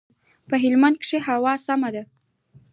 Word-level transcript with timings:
په 0.47 0.55
هلمند 0.63 0.95
کښي 1.01 1.19
هوا 1.27 1.53
سمه 1.65 1.89
ده. 1.95 2.03